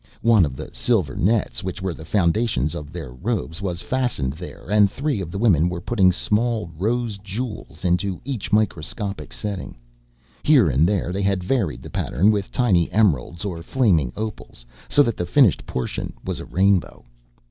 One 0.23 0.45
of 0.45 0.55
the 0.55 0.71
silver 0.73 1.15
nets, 1.15 1.63
which 1.63 1.79
were 1.79 1.93
the 1.93 2.05
foundations 2.05 2.73
of 2.73 2.91
their 2.91 3.11
robes, 3.11 3.61
was 3.61 3.83
fastened 3.83 4.33
there 4.33 4.67
and 4.67 4.89
three 4.89 5.21
of 5.21 5.29
the 5.29 5.37
women 5.37 5.69
were 5.69 5.79
putting 5.79 6.11
small 6.11 6.71
rose 6.75 7.19
jewels 7.19 7.85
into 7.85 8.19
each 8.25 8.51
microscopic 8.51 9.31
setting. 9.31 9.77
Here 10.41 10.67
and 10.71 10.87
there 10.89 11.11
they 11.13 11.21
had 11.21 11.43
varied 11.43 11.83
the 11.83 11.91
pattern 11.91 12.31
with 12.31 12.51
tiny 12.51 12.91
emeralds 12.91 13.45
or 13.45 13.61
flaming 13.61 14.11
opals, 14.15 14.65
so 14.89 15.03
that 15.03 15.17
the 15.17 15.25
finished 15.27 15.67
portion 15.67 16.13
was 16.25 16.39
a 16.39 16.45
rainbow. 16.45 17.05